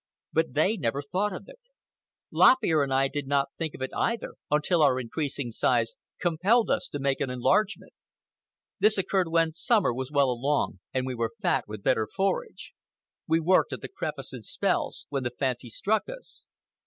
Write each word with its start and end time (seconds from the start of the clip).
But 0.33 0.55
they 0.55 0.77
never 0.77 1.03
thought 1.03 1.31
of 1.31 1.43
it. 1.47 1.59
Lop 2.33 2.55
Ear 2.63 2.81
and 2.81 2.91
I 2.91 3.07
did 3.07 3.27
not 3.27 3.49
think 3.59 3.75
of 3.75 3.83
it 3.83 3.91
either 3.95 4.33
until 4.49 4.81
our 4.81 4.99
increasing 4.99 5.51
size 5.51 5.95
compelled 6.19 6.71
us 6.71 6.87
to 6.87 6.97
make 6.97 7.21
an 7.21 7.29
enlargement. 7.29 7.93
This 8.79 8.97
occurred 8.97 9.27
when 9.29 9.53
summer 9.53 9.93
was 9.93 10.11
well 10.11 10.31
along 10.31 10.79
and 10.91 11.05
we 11.05 11.13
were 11.13 11.33
fat 11.39 11.65
with 11.67 11.83
better 11.83 12.07
forage. 12.07 12.73
We 13.27 13.39
worked 13.41 13.73
at 13.73 13.81
the 13.81 13.89
crevice 13.89 14.33
in 14.33 14.41
spells, 14.41 15.05
when 15.09 15.21
the 15.21 15.35
fancy 15.37 15.69
struck 15.69 16.09
us. 16.09 16.47